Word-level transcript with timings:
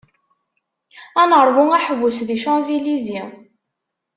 Ad 1.21 1.27
neṛwu 1.29 1.63
aḥewwes 1.77 2.19
di 2.27 2.37
Champs-Elysées. 2.43 3.31